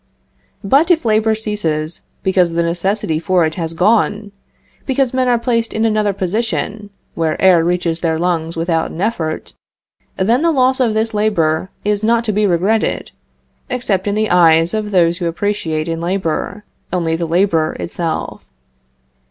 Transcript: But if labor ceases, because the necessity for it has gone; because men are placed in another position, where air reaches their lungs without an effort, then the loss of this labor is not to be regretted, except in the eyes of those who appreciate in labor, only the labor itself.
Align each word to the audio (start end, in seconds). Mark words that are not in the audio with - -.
But 0.63 0.89
if 0.89 1.05
labor 1.05 1.35
ceases, 1.35 2.01
because 2.23 2.53
the 2.53 2.63
necessity 2.63 3.19
for 3.19 3.45
it 3.45 3.53
has 3.53 3.75
gone; 3.75 4.31
because 4.87 5.13
men 5.13 5.27
are 5.27 5.37
placed 5.37 5.73
in 5.75 5.85
another 5.85 6.11
position, 6.11 6.89
where 7.13 7.39
air 7.39 7.63
reaches 7.63 7.99
their 7.99 8.17
lungs 8.17 8.57
without 8.57 8.89
an 8.89 8.99
effort, 8.99 9.53
then 10.17 10.41
the 10.41 10.49
loss 10.49 10.79
of 10.79 10.95
this 10.95 11.13
labor 11.13 11.69
is 11.85 12.03
not 12.03 12.23
to 12.23 12.31
be 12.31 12.47
regretted, 12.47 13.11
except 13.69 14.07
in 14.07 14.15
the 14.15 14.31
eyes 14.31 14.73
of 14.73 14.89
those 14.89 15.19
who 15.19 15.27
appreciate 15.27 15.87
in 15.87 16.01
labor, 16.01 16.63
only 16.91 17.15
the 17.15 17.27
labor 17.27 17.77
itself. 17.79 18.43